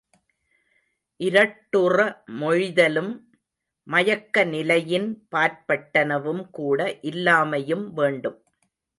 [1.19, 1.97] இரட்டுற
[2.39, 3.11] மொழிதலும்,
[3.87, 6.97] மயக்க நிலையின் பாற்பட்டனவும் கூட
[7.01, 8.39] இல்லாமையும் வேண்டும்.